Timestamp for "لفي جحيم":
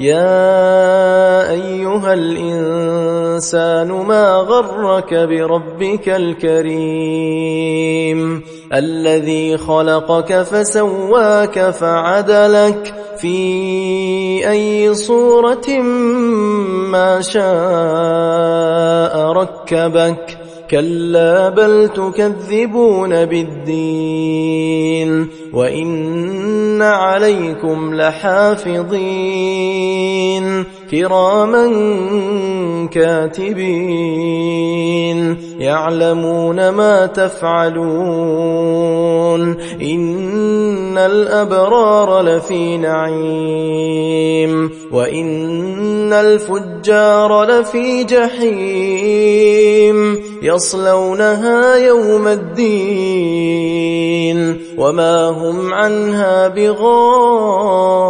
47.44-49.40